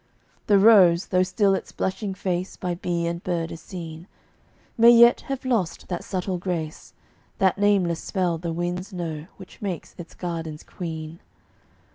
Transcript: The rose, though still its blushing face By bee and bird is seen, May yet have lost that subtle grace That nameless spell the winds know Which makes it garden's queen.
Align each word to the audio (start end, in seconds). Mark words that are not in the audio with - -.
The 0.47 0.57
rose, 0.57 1.05
though 1.09 1.21
still 1.21 1.53
its 1.53 1.71
blushing 1.71 2.15
face 2.15 2.57
By 2.57 2.73
bee 2.73 3.05
and 3.05 3.23
bird 3.23 3.51
is 3.51 3.61
seen, 3.61 4.07
May 4.75 4.89
yet 4.89 5.21
have 5.29 5.45
lost 5.45 5.89
that 5.89 6.03
subtle 6.03 6.39
grace 6.39 6.95
That 7.37 7.59
nameless 7.59 8.01
spell 8.01 8.39
the 8.39 8.51
winds 8.51 8.91
know 8.91 9.27
Which 9.37 9.61
makes 9.61 9.93
it 9.99 10.15
garden's 10.17 10.63
queen. 10.63 11.19